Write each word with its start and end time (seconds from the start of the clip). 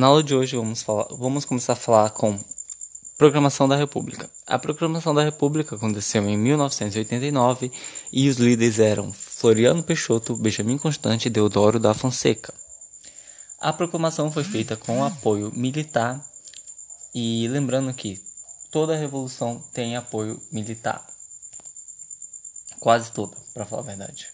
na 0.00 0.06
aula 0.06 0.22
de 0.22 0.34
hoje 0.34 0.56
vamos, 0.56 0.80
falar, 0.80 1.06
vamos 1.10 1.44
começar 1.44 1.74
a 1.74 1.76
falar 1.76 2.08
com 2.10 2.38
Proclamação 3.18 3.68
da 3.68 3.76
República. 3.76 4.30
A 4.46 4.58
Proclamação 4.58 5.14
da 5.14 5.22
República 5.22 5.76
aconteceu 5.76 6.26
em 6.26 6.38
1989 6.38 7.70
e 8.10 8.26
os 8.30 8.38
líderes 8.38 8.78
eram 8.78 9.12
Floriano 9.12 9.82
Peixoto, 9.82 10.34
Benjamin 10.38 10.78
Constante 10.78 11.26
e 11.26 11.30
Deodoro 11.30 11.78
da 11.78 11.92
Fonseca. 11.92 12.54
A 13.60 13.74
proclamação 13.74 14.32
foi 14.32 14.42
feita 14.42 14.74
com 14.74 15.04
apoio 15.04 15.52
militar 15.54 16.18
e 17.14 17.46
lembrando 17.48 17.92
que 17.92 18.18
toda 18.70 18.96
revolução 18.96 19.62
tem 19.74 19.96
apoio 19.96 20.40
militar. 20.50 21.06
Quase 22.78 23.12
toda, 23.12 23.36
para 23.52 23.66
falar 23.66 23.82
a 23.82 23.84
verdade. 23.84 24.28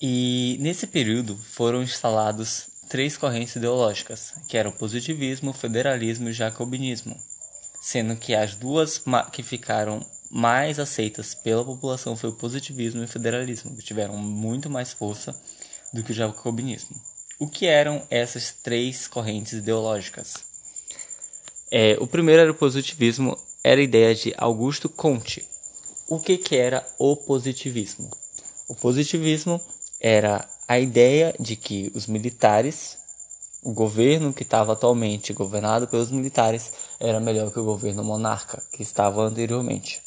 E 0.00 0.58
nesse 0.60 0.86
período 0.86 1.36
foram 1.36 1.82
instalados 1.82 2.70
três 2.92 3.16
correntes 3.16 3.56
ideológicas, 3.56 4.34
que 4.46 4.54
eram 4.54 4.68
o 4.68 4.74
positivismo, 4.74 5.52
o 5.52 5.54
federalismo 5.54 6.28
e 6.28 6.30
o 6.30 6.34
jacobinismo, 6.34 7.18
sendo 7.80 8.14
que 8.16 8.34
as 8.34 8.54
duas 8.54 9.02
que 9.32 9.42
ficaram 9.42 10.04
mais 10.30 10.78
aceitas 10.78 11.34
pela 11.34 11.64
população 11.64 12.14
foi 12.14 12.28
o 12.28 12.34
positivismo 12.34 13.00
e 13.00 13.06
o 13.06 13.08
federalismo, 13.08 13.74
que 13.74 13.82
tiveram 13.82 14.18
muito 14.18 14.68
mais 14.68 14.92
força 14.92 15.34
do 15.90 16.02
que 16.02 16.10
o 16.10 16.14
jacobinismo. 16.14 16.94
O 17.38 17.48
que 17.48 17.64
eram 17.64 18.06
essas 18.10 18.52
três 18.62 19.08
correntes 19.08 19.54
ideológicas? 19.54 20.44
É, 21.70 21.96
o 21.98 22.06
primeiro 22.06 22.42
era 22.42 22.50
o 22.50 22.54
positivismo, 22.54 23.38
era 23.64 23.80
a 23.80 23.84
ideia 23.84 24.14
de 24.14 24.34
Augusto 24.36 24.90
Comte. 24.90 25.42
O 26.06 26.20
que, 26.20 26.36
que 26.36 26.56
era 26.56 26.86
o 26.98 27.16
positivismo? 27.16 28.10
O 28.68 28.74
positivismo 28.74 29.58
era 29.98 30.46
a 30.66 30.78
ideia 30.78 31.34
de 31.38 31.56
que 31.56 31.92
os 31.94 32.06
militares, 32.06 32.96
o 33.62 33.72
governo 33.72 34.32
que 34.32 34.42
estava 34.42 34.72
atualmente 34.72 35.32
governado 35.32 35.86
pelos 35.86 36.10
militares, 36.10 36.72
era 36.98 37.20
melhor 37.20 37.50
que 37.50 37.60
o 37.60 37.64
governo 37.64 38.02
monarca 38.02 38.62
que 38.72 38.82
estava 38.82 39.22
anteriormente. 39.22 40.00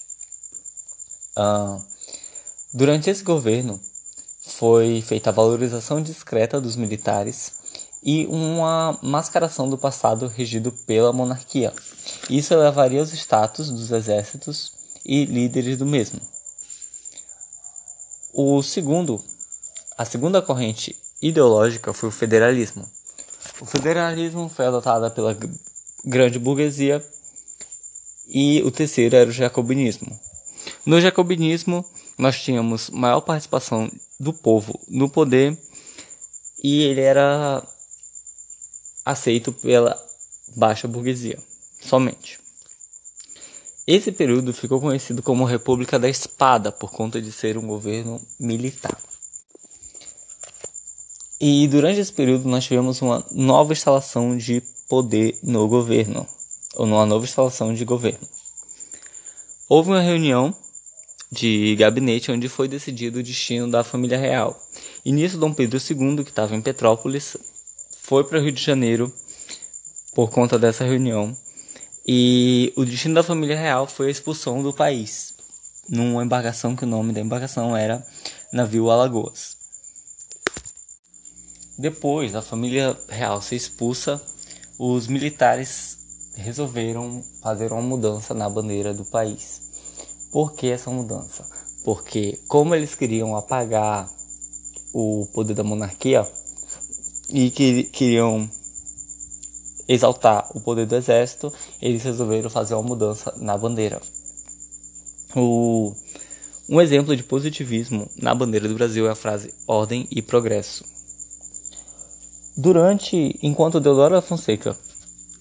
Durante 2.74 3.10
esse 3.10 3.24
governo, 3.24 3.80
foi 4.42 5.02
feita 5.02 5.30
a 5.30 5.34
valorização 5.34 6.02
discreta 6.02 6.62
dos 6.62 6.76
militares 6.76 7.54
e 8.04 8.26
uma 8.28 8.98
mascaração 9.02 9.70
do 9.70 9.78
passado 9.78 10.28
regido 10.28 10.72
pela 10.72 11.12
monarquia. 11.12 11.74
Isso 12.30 12.54
elevaria 12.54 13.02
os 13.02 13.12
status 13.14 13.72
dos 13.72 13.92
exércitos 13.92 14.72
e 15.04 15.26
líderes 15.26 15.78
do 15.78 15.86
mesmo. 15.86 16.22
O 18.34 18.62
segundo 18.62 19.24
a 19.98 20.04
segunda 20.04 20.42
corrente 20.42 20.96
ideológica 21.22 21.94
foi 21.94 22.10
o 22.10 22.12
federalismo. 22.12 22.86
O 23.62 23.66
federalismo 23.66 24.50
foi 24.50 24.66
adotado 24.66 25.10
pela 25.12 25.38
grande 26.04 26.38
burguesia 26.38 27.04
e 28.28 28.62
o 28.64 28.72
terceiro 28.72 29.16
era 29.16 29.30
o 29.30 29.34
jacobinismo. 29.34 30.20
No 30.86 31.00
jacobinismo, 31.00 31.86
nós 32.18 32.42
tínhamos 32.42 32.90
maior 32.90 33.22
participação 33.22 33.90
do 34.20 34.34
povo 34.34 34.80
no 34.90 35.10
poder 35.10 35.58
e 36.62 36.84
ele 36.84 37.02
era 37.02 37.64
aceito 39.06 39.54
pela 39.54 39.98
baixa 40.58 40.88
burguesia, 40.88 41.40
somente. 41.82 42.40
Esse 43.88 44.12
período 44.12 44.52
ficou 44.52 44.82
conhecido 44.82 45.22
como 45.22 45.46
República 45.46 46.00
da 46.00 46.10
Espada 46.10 46.72
por 46.72 46.92
conta 46.92 47.22
de 47.22 47.32
ser 47.32 47.58
um 47.58 47.68
governo 47.68 48.20
militar. 48.40 48.98
E 51.40 51.68
durante 51.68 52.00
esse 52.00 52.14
período 52.14 52.48
nós 52.48 52.64
tivemos 52.64 53.02
uma 53.02 53.26
nova 53.32 53.74
instalação 53.74 54.38
de 54.38 54.62
poder 54.88 55.38
no 55.44 55.68
governo, 55.68 56.26
ou 56.76 56.86
numa 56.86 57.06
nova 57.06 57.26
instalação 57.26 57.74
de 57.74 57.84
governo. 57.84 58.26
Houve 59.68 59.90
uma 59.90 60.02
reunião 60.02 60.56
de 61.32 61.76
gabinete 61.76 62.32
onde 62.32 62.48
foi 62.48 62.68
decidido 62.68 63.20
o 63.20 63.24
destino 63.24 63.70
da 63.70 63.84
família 63.84 64.18
real. 64.18 64.58
E 65.04 65.12
nisso 65.12 65.38
Dom 65.38 65.54
Pedro 65.54 65.78
II, 65.78 66.24
que 66.24 66.30
estava 66.30 66.56
em 66.56 66.62
Petrópolis, 66.62 67.36
foi 68.02 68.24
para 68.24 68.40
o 68.40 68.42
Rio 68.42 68.52
de 68.52 68.64
Janeiro 68.64 69.12
por 70.14 70.30
conta 70.30 70.58
dessa 70.58 70.86
reunião. 70.86 71.36
E 72.08 72.72
o 72.76 72.86
destino 72.86 73.16
da 73.16 73.24
família 73.24 73.60
real 73.60 73.88
foi 73.88 74.08
a 74.08 74.12
expulsão 74.12 74.62
do 74.64 74.72
país, 74.72 75.34
numa 75.90 76.24
embarcação 76.24 76.76
que 76.76 76.84
o 76.84 76.88
nome 76.88 77.12
da 77.12 77.20
embarcação 77.20 77.76
era 77.76 78.06
Navio 78.54 78.90
Alagoas. 78.90 79.65
Depois 81.78 82.32
da 82.32 82.42
família 82.42 82.98
real 83.10 83.42
ser 83.42 83.58
expulsa, 83.58 84.22
os 84.80 85.08
militares 85.08 85.98
resolveram 86.36 87.22
fazer 87.42 87.72
uma 87.74 87.82
mudança 87.82 88.34
na 88.34 88.50
bandeira 88.50 88.94
do 88.94 89.04
país. 89.04 89.62
Por 90.32 90.54
que 90.54 90.68
essa 90.68 90.90
mudança? 90.90 91.46
Porque, 91.84 92.40
como 92.48 92.74
eles 92.74 92.96
queriam 92.96 93.36
apagar 93.36 94.10
o 94.94 95.28
poder 95.34 95.54
da 95.54 95.64
monarquia 95.66 96.26
e 97.30 97.52
que 97.52 97.84
queriam 97.84 98.50
exaltar 99.86 100.50
o 100.56 100.62
poder 100.62 100.86
do 100.86 100.96
exército, 100.96 101.52
eles 101.82 102.04
resolveram 102.04 102.50
fazer 102.50 102.74
uma 102.74 102.84
mudança 102.84 103.34
na 103.36 103.58
bandeira. 103.58 104.02
O, 105.36 105.94
um 106.70 106.80
exemplo 106.80 107.16
de 107.18 107.24
positivismo 107.24 108.10
na 108.16 108.34
bandeira 108.34 108.70
do 108.70 108.76
Brasil 108.76 109.08
é 109.08 109.12
a 109.12 109.16
frase 109.16 109.54
ordem 109.68 110.08
e 110.10 110.22
progresso. 110.22 110.95
Durante, 112.58 113.38
enquanto 113.44 113.82
Deodoro 113.82 114.16
da 114.16 114.22
Fonseca 114.22 114.78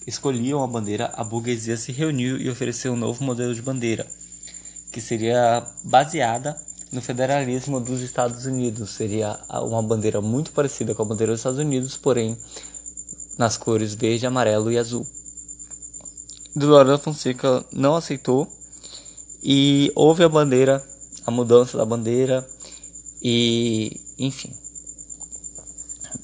escolhia 0.05 0.57
uma 0.57 0.67
bandeira, 0.67 1.13
a 1.15 1.23
burguesia 1.23 1.77
se 1.77 1.93
reuniu 1.93 2.37
e 2.37 2.49
ofereceu 2.49 2.91
um 2.91 2.97
novo 2.97 3.23
modelo 3.23 3.55
de 3.55 3.61
bandeira, 3.61 4.05
que 4.91 4.99
seria 4.99 5.65
baseada 5.81 6.59
no 6.91 7.01
federalismo 7.01 7.79
dos 7.79 8.01
Estados 8.01 8.45
Unidos. 8.45 8.89
Seria 8.89 9.39
uma 9.63 9.81
bandeira 9.81 10.19
muito 10.19 10.51
parecida 10.51 10.93
com 10.93 11.03
a 11.03 11.05
bandeira 11.05 11.31
dos 11.31 11.39
Estados 11.39 11.59
Unidos, 11.59 11.95
porém 11.95 12.37
nas 13.37 13.55
cores 13.55 13.93
verde, 13.93 14.25
amarelo 14.25 14.69
e 14.69 14.77
azul. 14.77 15.07
Deodoro 16.53 16.89
da 16.89 16.97
Fonseca 16.97 17.65
não 17.71 17.95
aceitou 17.95 18.45
e 19.41 19.89
houve 19.95 20.23
a 20.23 20.29
bandeira, 20.29 20.85
a 21.25 21.31
mudança 21.31 21.77
da 21.77 21.85
bandeira 21.85 22.45
e 23.21 24.01
enfim. 24.19 24.64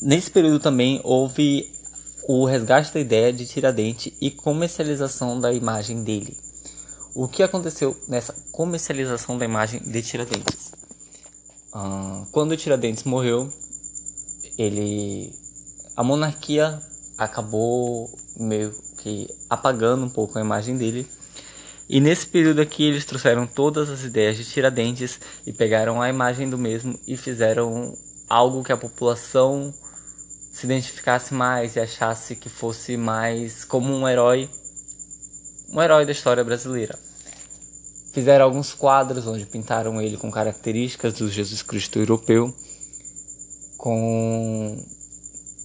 Nesse 0.02 0.32
período 0.32 0.60
também 0.60 1.00
houve 1.04 1.72
o 2.28 2.44
resgate 2.44 2.92
da 2.92 3.00
ideia 3.00 3.32
de 3.32 3.46
Tiradentes 3.46 4.12
e 4.20 4.32
comercialização 4.32 5.40
da 5.40 5.54
imagem 5.54 6.04
dele. 6.04 6.36
O 7.14 7.28
que 7.28 7.44
aconteceu 7.44 7.96
nessa 8.08 8.34
comercialização 8.52 9.38
da 9.38 9.46
imagem 9.46 9.80
de 9.80 10.02
Tiradentes? 10.02 10.72
Uh, 11.72 12.26
quando 12.32 12.58
Tiradentes 12.58 13.04
morreu, 13.04 13.48
ele, 14.58 15.32
a 15.96 16.04
monarquia 16.04 16.82
acabou 17.16 18.10
meio 18.38 18.74
que 18.98 19.28
apagando 19.48 20.04
um 20.04 20.10
pouco 20.10 20.36
a 20.40 20.42
imagem 20.42 20.78
dele. 20.78 21.08
E 21.88 22.00
nesse 22.00 22.26
período 22.26 22.60
aqui 22.60 22.86
eles 22.86 23.06
trouxeram 23.06 23.46
todas 23.46 23.88
as 23.88 24.04
ideias 24.04 24.36
de 24.36 24.46
Tiradentes 24.46 25.20
e 25.46 25.54
pegaram 25.54 26.02
a 26.02 26.10
imagem 26.10 26.50
do 26.50 26.58
mesmo 26.58 27.00
e 27.06 27.16
fizeram 27.16 27.96
algo 28.28 28.64
que 28.64 28.72
a 28.72 28.78
população 28.78 29.72
se 30.52 30.66
identificasse 30.66 31.34
mais 31.34 31.76
e 31.76 31.80
achasse 31.80 32.36
que 32.36 32.50
fosse 32.50 32.98
mais 32.98 33.64
como 33.64 33.94
um 33.94 34.08
herói, 34.08 34.50
um 35.72 35.82
herói 35.82 36.06
da 36.06 36.12
história 36.12 36.44
brasileira. 36.44 37.00
Fizeram 38.12 38.46
alguns 38.46 38.74
quadros 38.74 39.26
onde 39.26 39.46
pintaram 39.46 40.02
ele 40.02 40.18
com 40.18 40.30
características 40.30 41.14
do 41.14 41.32
Jesus 41.32 41.64
Cristo 41.64 41.98
europeu, 41.98 42.54
com 43.78 44.78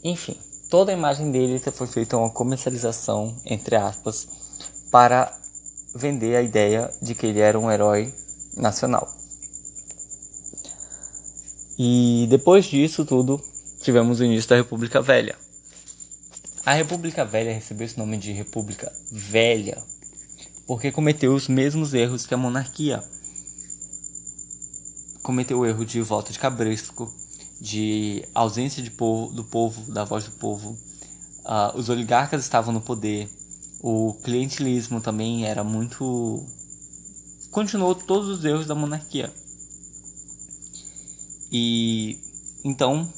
enfim, 0.04 0.36
toda 0.70 0.92
a 0.92 0.94
imagem 0.94 1.32
dele 1.32 1.58
foi 1.58 1.88
feita 1.88 2.16
uma 2.16 2.30
comercialização 2.30 3.36
entre 3.44 3.74
aspas 3.74 4.28
para 4.92 5.36
vender 5.94 6.36
a 6.36 6.42
ideia 6.42 6.92
de 7.02 7.14
que 7.14 7.26
ele 7.26 7.40
era 7.40 7.58
um 7.58 7.70
herói 7.70 8.14
nacional. 8.56 9.08
E 11.78 12.26
depois 12.30 12.64
disso 12.66 13.04
tudo, 13.04 13.42
tivemos 13.86 14.18
o 14.18 14.24
início 14.24 14.50
da 14.50 14.56
República 14.56 15.00
Velha. 15.00 15.36
A 16.64 16.72
República 16.72 17.24
Velha 17.24 17.52
recebeu 17.52 17.86
esse 17.86 17.96
nome 17.96 18.16
de 18.16 18.32
República 18.32 18.92
Velha 19.12 19.80
porque 20.66 20.90
cometeu 20.90 21.32
os 21.32 21.46
mesmos 21.46 21.94
erros 21.94 22.26
que 22.26 22.34
a 22.34 22.36
monarquia. 22.36 23.00
Cometeu 25.22 25.60
o 25.60 25.66
erro 25.66 25.84
de 25.84 26.02
voto 26.02 26.32
de 26.32 26.38
cabresco, 26.40 27.08
de 27.60 28.24
ausência 28.34 28.82
de 28.82 28.90
povo, 28.90 29.32
do 29.32 29.44
povo, 29.44 29.92
da 29.92 30.02
voz 30.02 30.24
do 30.24 30.32
povo. 30.32 30.76
Uh, 31.44 31.78
os 31.78 31.88
oligarcas 31.88 32.42
estavam 32.42 32.74
no 32.74 32.80
poder. 32.80 33.28
O 33.80 34.14
clientelismo 34.24 35.00
também 35.00 35.46
era 35.46 35.62
muito. 35.62 36.44
Continuou 37.52 37.94
todos 37.94 38.28
os 38.28 38.44
erros 38.44 38.66
da 38.66 38.74
monarquia. 38.74 39.32
E 41.52 42.18
então 42.64 43.08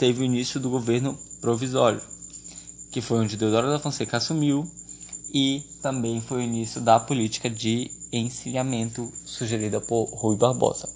teve 0.00 0.22
o 0.22 0.24
início 0.24 0.58
do 0.58 0.70
governo 0.70 1.14
provisório. 1.42 2.00
que 2.90 3.02
foi 3.02 3.18
onde 3.18 3.36
Deodoro 3.36 3.68
da 3.68 3.78
Fonseca 3.78 4.16
assumiu, 4.16 4.68
e 5.32 5.62
também 5.80 6.20
foi 6.22 6.38
o 6.38 6.42
início 6.42 6.80
da 6.80 6.98
política 6.98 7.48
de 7.48 7.88
encilhamento 8.10 9.12
sugerida 9.24 9.78
por 9.80 10.06
Rui 10.06 10.36
Barbosa. 10.36 10.88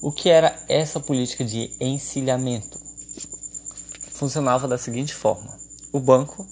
O 0.00 0.10
que 0.10 0.30
era 0.30 0.58
essa 0.68 0.98
política 0.98 1.44
de 1.44 1.70
encilhamento? 1.78 2.80
Funcionava 4.14 4.66
da 4.66 4.78
seguinte 4.78 5.14
forma: 5.14 5.56
o 5.92 6.00
banco 6.00 6.44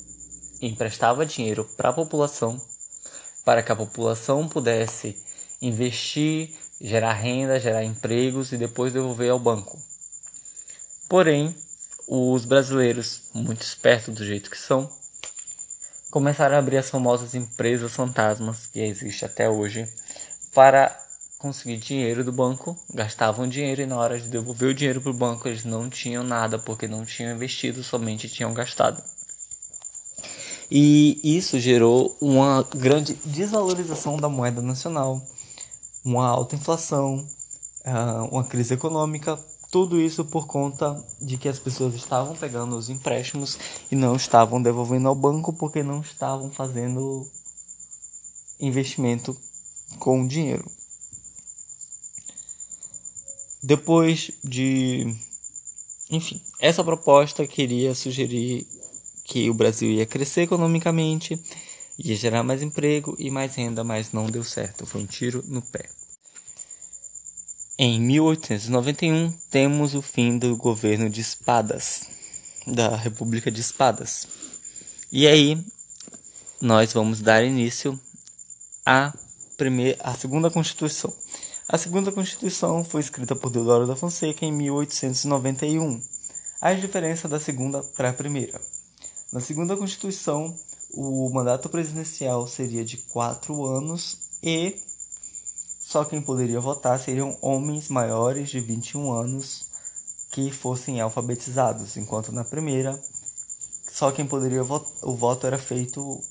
emprestava 0.60 1.26
dinheiro 1.26 1.64
para 1.76 1.88
a 1.88 1.94
população 1.94 2.60
para 3.44 3.62
que 3.62 3.72
a 3.72 3.76
população 3.76 4.46
pudesse 4.46 5.16
investir, 5.62 6.54
gerar 6.78 7.14
renda, 7.14 7.58
gerar 7.58 7.82
empregos 7.82 8.52
e 8.52 8.58
depois 8.58 8.92
devolver 8.92 9.30
ao 9.30 9.40
banco. 9.40 9.78
Porém, 11.08 11.54
os 12.06 12.44
brasileiros, 12.44 13.30
muito 13.32 13.62
espertos 13.62 14.14
do 14.14 14.24
jeito 14.24 14.50
que 14.50 14.58
são, 14.58 14.90
começaram 16.10 16.56
a 16.56 16.58
abrir 16.58 16.76
as 16.76 16.90
famosas 16.90 17.34
empresas 17.34 17.92
fantasmas 17.92 18.66
que 18.66 18.80
existem 18.80 19.26
até 19.26 19.48
hoje 19.48 19.88
para 20.54 20.94
conseguir 21.38 21.76
dinheiro 21.78 22.24
do 22.24 22.32
banco, 22.32 22.76
gastavam 22.92 23.48
dinheiro 23.48 23.80
e 23.80 23.86
na 23.86 23.96
hora 23.96 24.18
de 24.18 24.28
devolver 24.28 24.70
o 24.70 24.74
dinheiro 24.74 25.00
para 25.00 25.10
o 25.10 25.14
banco 25.14 25.48
eles 25.48 25.64
não 25.64 25.88
tinham 25.88 26.24
nada 26.24 26.58
porque 26.58 26.88
não 26.88 27.06
tinham 27.06 27.34
investido, 27.34 27.82
somente 27.82 28.28
tinham 28.28 28.52
gastado. 28.52 29.02
E 30.70 31.18
isso 31.22 31.58
gerou 31.58 32.14
uma 32.20 32.62
grande 32.74 33.14
desvalorização 33.24 34.18
da 34.18 34.28
moeda 34.28 34.60
nacional, 34.60 35.22
uma 36.04 36.26
alta 36.26 36.56
inflação, 36.56 37.26
ah, 37.84 38.28
uma 38.30 38.44
crise 38.44 38.74
econômica, 38.74 39.38
tudo 39.70 40.00
isso 40.00 40.24
por 40.24 40.46
conta 40.46 41.02
de 41.20 41.36
que 41.36 41.48
as 41.48 41.58
pessoas 41.58 41.94
estavam 41.94 42.34
pegando 42.34 42.76
os 42.76 42.88
empréstimos 42.88 43.58
e 43.90 43.96
não 43.96 44.16
estavam 44.16 44.62
devolvendo 44.62 45.08
ao 45.08 45.14
banco 45.14 45.52
porque 45.52 45.82
não 45.82 46.00
estavam 46.00 46.50
fazendo 46.50 47.26
investimento 48.58 49.36
com 49.98 50.22
o 50.22 50.28
dinheiro. 50.28 50.64
Depois 53.62 54.30
de. 54.42 55.14
Enfim, 56.10 56.40
essa 56.58 56.82
proposta 56.82 57.46
queria 57.46 57.94
sugerir 57.94 58.66
que 59.24 59.50
o 59.50 59.54
Brasil 59.54 59.90
ia 59.90 60.06
crescer 60.06 60.42
economicamente, 60.42 61.38
ia 61.98 62.16
gerar 62.16 62.42
mais 62.42 62.62
emprego 62.62 63.14
e 63.18 63.30
mais 63.30 63.54
renda, 63.54 63.84
mas 63.84 64.12
não 64.12 64.26
deu 64.26 64.42
certo, 64.42 64.86
foi 64.86 65.02
um 65.02 65.06
tiro 65.06 65.44
no 65.46 65.60
pé. 65.60 65.97
Em 67.80 68.00
1891, 68.00 69.32
temos 69.52 69.94
o 69.94 70.02
fim 70.02 70.36
do 70.36 70.56
governo 70.56 71.08
de 71.08 71.20
Espadas, 71.20 72.08
da 72.66 72.96
República 72.96 73.52
de 73.52 73.60
Espadas. 73.60 74.26
E 75.12 75.28
aí, 75.28 75.64
nós 76.60 76.92
vamos 76.92 77.20
dar 77.20 77.44
início 77.44 77.96
à, 78.84 79.16
primeira, 79.56 79.96
à 80.02 80.12
segunda 80.12 80.50
Constituição. 80.50 81.14
A 81.68 81.78
segunda 81.78 82.10
Constituição 82.10 82.82
foi 82.82 83.00
escrita 83.00 83.36
por 83.36 83.48
Deodoro 83.48 83.86
da 83.86 83.94
Fonseca 83.94 84.44
em 84.44 84.50
1891. 84.50 86.02
As 86.60 86.80
diferenças 86.80 87.30
da 87.30 87.38
segunda 87.38 87.80
para 87.96 88.10
a 88.10 88.12
primeira. 88.12 88.60
Na 89.32 89.38
segunda 89.38 89.76
Constituição, 89.76 90.52
o 90.92 91.30
mandato 91.32 91.68
presidencial 91.68 92.44
seria 92.48 92.84
de 92.84 92.96
quatro 92.96 93.64
anos 93.64 94.18
e 94.42 94.74
só 95.88 96.04
quem 96.04 96.20
poderia 96.20 96.60
votar 96.60 97.00
seriam 97.00 97.38
homens 97.40 97.88
maiores 97.88 98.50
de 98.50 98.60
21 98.60 99.10
anos 99.10 99.64
que 100.30 100.50
fossem 100.50 101.00
alfabetizados, 101.00 101.96
enquanto 101.96 102.30
na 102.30 102.44
primeira 102.44 103.02
só 103.90 104.12
quem 104.12 104.26
poderia 104.26 104.62
votar, 104.62 104.92
o 105.00 105.16
voto 105.16 105.46
era 105.46 105.56
feito 105.56 106.22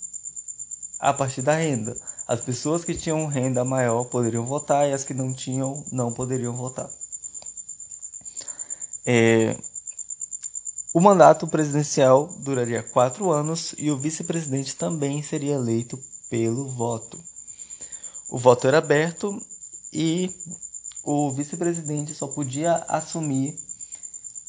a 0.99 1.11
partir 1.11 1.41
da 1.41 1.55
renda. 1.55 1.97
As 2.27 2.39
pessoas 2.39 2.85
que 2.85 2.93
tinham 2.93 3.25
renda 3.25 3.65
maior 3.65 4.03
poderiam 4.03 4.45
votar 4.45 4.87
e 4.87 4.93
as 4.93 5.03
que 5.03 5.15
não 5.15 5.33
tinham 5.33 5.83
não 5.91 6.13
poderiam 6.13 6.55
votar. 6.55 6.87
É, 9.07 9.57
o 10.93 11.01
mandato 11.01 11.47
presidencial 11.47 12.27
duraria 12.41 12.83
quatro 12.83 13.31
anos 13.31 13.73
e 13.79 13.89
o 13.89 13.97
vice-presidente 13.97 14.75
também 14.75 15.23
seria 15.23 15.55
eleito 15.55 15.97
pelo 16.29 16.69
voto. 16.69 17.17
O 18.29 18.37
voto 18.37 18.67
era 18.67 18.79
aberto 18.79 19.41
e 19.93 20.29
o 21.03 21.31
vice-presidente 21.31 22.13
só 22.13 22.27
podia 22.27 22.85
assumir 22.87 23.57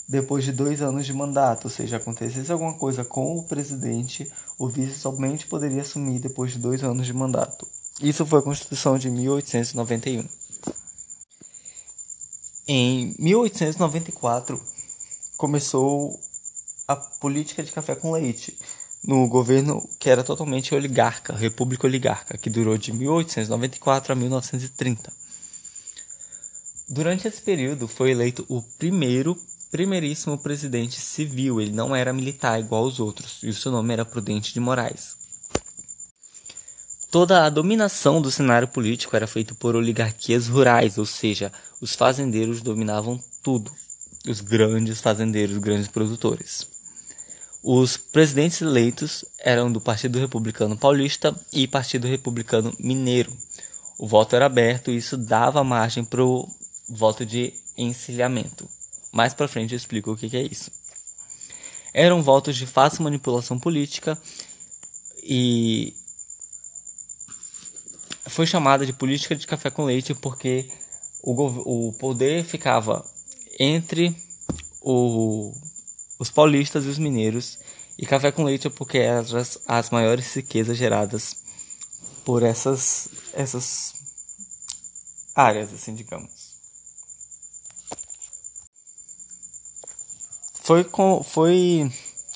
depois 0.09 0.43
de 0.43 0.53
dois 0.53 0.81
anos 0.81 1.05
de 1.05 1.13
mandato, 1.13 1.67
ou 1.67 1.71
seja, 1.71 1.99
acontecesse 1.99 2.51
alguma 2.51 2.75
coisa 2.75 3.05
com 3.05 3.39
o 3.39 3.43
presidente, 3.45 4.31
o 4.59 4.67
vice 4.67 4.99
somente 4.99 5.47
poderia 5.47 5.83
assumir 5.83 6.19
depois 6.19 6.53
de 6.53 6.59
dois 6.59 6.83
anos 6.83 7.07
de 7.07 7.13
mandato. 7.13 7.69
Isso 8.01 8.25
foi 8.25 8.39
a 8.39 8.43
Constituição 8.43 8.99
de 8.99 9.11
1891. 9.11 10.27
Em 12.67 13.15
1894 13.19 14.61
começou 15.37 16.19
a 16.87 16.97
política 16.97 17.63
de 17.63 17.71
café 17.71 17.95
com 17.95 18.13
leite 18.13 18.58
no 19.05 19.27
governo 19.29 19.89
que 19.99 20.11
era 20.11 20.25
totalmente 20.25 20.75
oligarca, 20.75 21.35
república 21.35 21.87
oligarca, 21.87 22.37
que 22.37 22.51
durou 22.51 22.77
de 22.77 22.93
1894 22.93 24.13
a 24.13 24.17
1930. 24.17 25.13
Durante 26.89 27.29
esse 27.29 27.41
período 27.43 27.87
foi 27.87 28.11
eleito 28.11 28.45
o 28.49 28.63
primeiro, 28.79 29.39
primeiríssimo 29.71 30.39
presidente 30.39 31.01
civil, 31.01 31.61
ele 31.61 31.73
não 31.73 31.95
era 31.95 32.13
militar 32.13 32.59
igual 32.59 32.85
aos 32.85 32.99
outros, 32.99 33.41
e 33.43 33.49
o 33.49 33.55
seu 33.55 33.71
nome 33.71 33.93
era 33.93 34.05
Prudente 34.05 34.55
de 34.55 34.61
Moraes. 34.61 35.17
Toda 37.11 37.45
a 37.45 37.51
dominação 37.51 38.21
do 38.21 38.31
cenário 38.31 38.69
político 38.69 39.17
era 39.17 39.27
feita 39.27 39.55
por 39.55 39.75
oligarquias 39.75 40.49
rurais, 40.49 40.99
ou 40.99 41.07
seja, 41.07 41.53
os 41.81 41.95
fazendeiros 41.95 42.61
dominavam 42.61 43.23
tudo, 43.43 43.71
os 44.27 44.41
grandes 44.41 45.01
fazendeiros, 45.01 45.57
os 45.57 45.63
grandes 45.63 45.89
produtores. 45.89 46.78
Os 47.63 47.97
presidentes 47.97 48.61
eleitos 48.61 49.25
eram 49.39 49.71
do 49.71 49.81
Partido 49.81 50.19
Republicano 50.19 50.77
Paulista 50.77 51.35
e 51.53 51.67
Partido 51.67 52.07
Republicano 52.07 52.73
Mineiro. 52.79 53.37
O 53.99 54.07
voto 54.07 54.37
era 54.37 54.47
aberto 54.47 54.91
e 54.91 54.97
isso 54.97 55.17
dava 55.17 55.65
margem 55.65 56.05
para 56.05 56.25
o 56.25 56.49
voto 56.89 57.27
de 57.27 57.53
encilhamento. 57.77 58.69
Mais 59.13 59.35
para 59.35 59.49
frente 59.49 59.73
eu 59.73 59.77
explico 59.77 60.13
o 60.13 60.17
que, 60.17 60.31
que 60.31 60.37
é 60.37 60.43
isso. 60.43 60.71
Eram 61.93 62.23
votos 62.23 62.57
de 62.57 62.65
fácil 62.65 63.03
manipulação 63.03 63.59
política 63.59 64.17
e 65.23 65.95
foi 68.27 68.47
chamada 68.47 68.87
de 68.87 68.93
política 68.93 69.35
de 69.35 69.47
café 69.47 69.69
com 69.69 69.85
leite 69.85 70.15
porque 70.15 70.71
o, 71.23 71.89
o 71.89 71.93
poder 71.95 72.45
ficava 72.45 73.05
entre 73.59 74.17
o 74.81 75.53
os 76.19 76.31
paulistas 76.31 76.85
e 76.85 76.89
os 76.89 76.99
mineiros, 76.99 77.59
e 77.99 78.07
café 78.07 78.31
com 78.31 78.45
leite 78.45 78.67
é 78.67 78.71
porque 78.71 78.99
eram 78.99 79.39
as, 79.39 79.59
as 79.67 79.91
maiores 79.91 80.33
riquezas 80.35 80.77
geradas 80.77 81.37
por 82.25 82.43
essas, 82.43 83.09
essas 83.33 83.95
áreas, 85.35 85.73
assim, 85.73 85.95
digamos. 85.95 86.49
Foi, 90.63 90.85
com, 90.85 91.23
foi 91.23 91.91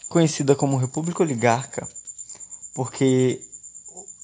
conhecida 0.08 0.56
como 0.56 0.78
República 0.78 1.22
Oligarca 1.22 1.86
porque 2.74 3.40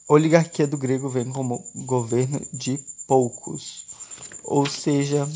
oligarquia 0.08 0.66
do 0.66 0.78
grego 0.78 1.08
vem 1.08 1.30
como 1.30 1.64
governo 1.74 2.40
de 2.52 2.78
poucos, 3.06 3.86
ou 4.42 4.66
seja, 4.66 5.28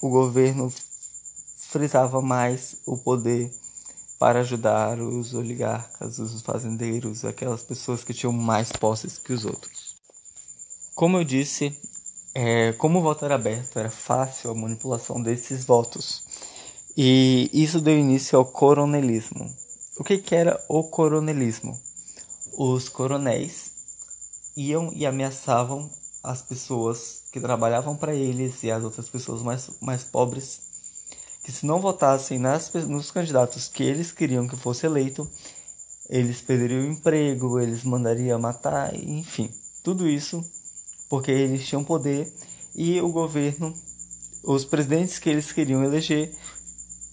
o 0.00 0.08
governo 0.08 0.72
frisava 1.76 2.22
mais 2.22 2.76
o 2.86 2.96
poder 2.96 3.50
para 4.18 4.40
ajudar 4.40 4.98
os 4.98 5.34
oligarcas, 5.34 6.18
os 6.18 6.40
fazendeiros, 6.40 7.22
aquelas 7.22 7.62
pessoas 7.62 8.02
que 8.02 8.14
tinham 8.14 8.32
mais 8.32 8.72
posses 8.72 9.18
que 9.18 9.30
os 9.30 9.44
outros. 9.44 9.96
Como 10.94 11.18
eu 11.18 11.24
disse, 11.24 11.78
é, 12.34 12.72
como 12.72 12.98
o 12.98 13.02
voto 13.02 13.26
era 13.26 13.34
aberto, 13.34 13.78
era 13.78 13.90
fácil 13.90 14.50
a 14.50 14.54
manipulação 14.54 15.22
desses 15.22 15.66
votos. 15.66 16.22
E 16.96 17.50
isso 17.52 17.78
deu 17.78 17.98
início 17.98 18.38
ao 18.38 18.46
coronelismo. 18.46 19.54
O 19.98 20.04
que, 20.04 20.16
que 20.16 20.34
era 20.34 20.58
o 20.66 20.82
coronelismo? 20.84 21.78
Os 22.56 22.88
coronéis 22.88 23.72
iam 24.56 24.90
e 24.94 25.04
ameaçavam 25.04 25.90
as 26.24 26.40
pessoas 26.40 27.24
que 27.30 27.38
trabalhavam 27.38 27.94
para 27.94 28.14
eles 28.14 28.62
e 28.62 28.70
as 28.70 28.82
outras 28.82 29.10
pessoas 29.10 29.42
mais, 29.42 29.70
mais 29.82 30.02
pobres 30.04 30.65
que 31.46 31.52
se 31.52 31.64
não 31.64 31.80
votassem 31.80 32.40
nas, 32.40 32.72
nos 32.88 33.12
candidatos 33.12 33.68
que 33.68 33.84
eles 33.84 34.10
queriam 34.10 34.48
que 34.48 34.56
fosse 34.56 34.84
eleito, 34.84 35.30
eles 36.08 36.40
perderiam 36.40 36.80
o 36.80 36.92
emprego, 36.92 37.60
eles 37.60 37.84
mandariam 37.84 38.36
matar, 38.40 38.92
enfim, 38.96 39.48
tudo 39.80 40.08
isso 40.08 40.44
porque 41.08 41.30
eles 41.30 41.64
tinham 41.64 41.84
poder 41.84 42.28
e 42.74 43.00
o 43.00 43.12
governo, 43.12 43.72
os 44.42 44.64
presidentes 44.64 45.20
que 45.20 45.30
eles 45.30 45.52
queriam 45.52 45.84
eleger, 45.84 46.36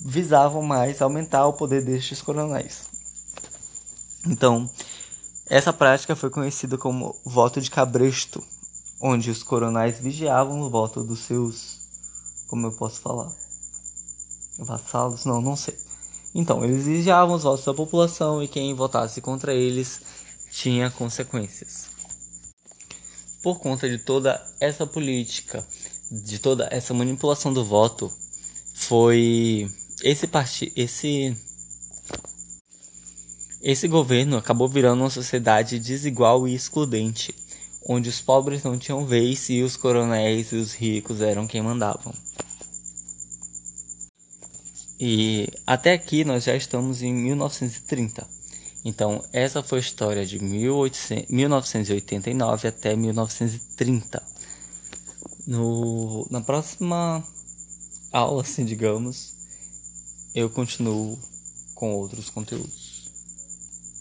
visavam 0.03 0.63
mais 0.63 0.99
aumentar 0.99 1.45
o 1.45 1.53
poder 1.53 1.85
destes 1.85 2.19
coronéis. 2.19 2.85
Então, 4.25 4.67
essa 5.45 5.71
prática 5.71 6.15
foi 6.15 6.31
conhecida 6.31 6.75
como 6.75 7.15
voto 7.23 7.61
de 7.61 7.69
cabresto, 7.69 8.43
onde 8.99 9.29
os 9.29 9.43
coronais 9.43 9.99
vigiavam 9.99 10.59
o 10.59 10.71
voto 10.71 11.03
dos 11.03 11.19
seus, 11.19 11.77
como 12.47 12.65
eu 12.65 12.71
posso 12.71 12.99
falar, 12.99 13.31
vassalos, 14.57 15.25
não, 15.25 15.41
não 15.41 15.55
sei. 15.55 15.77
Então, 16.36 16.63
eles 16.63 16.86
vigiavam 16.86 17.36
os 17.36 17.43
votos 17.43 17.65
da 17.65 17.74
população 17.74 18.41
e 18.41 18.48
quem 18.48 18.74
votasse 18.74 19.22
contra 19.22 19.53
eles 19.53 20.01
tinha 20.51 20.89
consequências. 20.89 21.89
Por 23.41 23.60
conta 23.60 23.89
de 23.89 23.98
toda 23.98 24.43
essa 24.60 24.88
política, 24.88 25.65
de 26.12 26.39
toda 26.39 26.67
essa 26.72 26.93
manipulação 26.93 27.53
do 27.53 27.63
voto, 27.63 28.12
foi 28.74 29.69
esse 30.03 30.27
partido, 30.27 30.72
esse 30.75 31.36
esse 33.62 33.88
governo 33.88 34.36
acabou 34.36 34.67
virando 34.67 35.03
uma 35.03 35.10
sociedade 35.10 35.79
desigual 35.79 36.45
e 36.45 36.53
excludente, 36.53 37.33
onde 37.88 38.10
os 38.10 38.19
pobres 38.19 38.62
não 38.62 38.77
tinham 38.77 39.05
vez 39.05 39.50
e 39.50 39.62
os 39.62 39.77
coronéis 39.77 40.51
e 40.51 40.57
os 40.57 40.74
ricos 40.74 41.22
eram 41.22 41.48
quem 41.48 41.62
mandavam. 41.62 42.13
E 45.05 45.50
até 45.67 45.91
aqui 45.91 46.24
nós 46.24 46.45
já 46.45 46.55
estamos 46.55 47.01
em 47.01 47.13
1930. 47.13 48.25
Então, 48.86 49.22
essa 49.33 49.62
foi 49.62 49.79
a 49.79 49.81
história 49.81 50.25
de 50.25 50.41
1800, 50.41 51.29
1989 51.29 52.69
até 52.69 52.95
1930. 52.95 54.24
No, 55.45 56.25
na 56.31 56.39
próxima 56.39 57.22
aula, 58.13 58.43
assim, 58.43 58.63
digamos, 58.63 59.36
eu 60.33 60.50
continuo 60.50 61.19
com 61.75 61.91
outros 61.95 62.29
conteúdos. 62.29 62.82